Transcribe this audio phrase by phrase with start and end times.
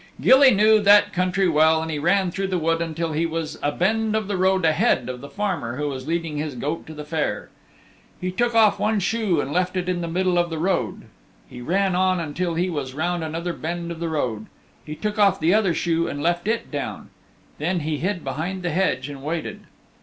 [0.19, 3.71] Gilly knew that country well and he ran through the wood until he was a
[3.71, 7.05] bend of the road ahead of the farmer who was leading his goat to the
[7.05, 7.49] fair.
[8.19, 11.03] He took off one shoe and left it in the middle of the road.
[11.47, 14.47] He ran on then until he was round another bend of the road.
[14.83, 17.11] He took off the other shoe and left it down.
[17.59, 19.59] Then he hid behind the hedge and waited.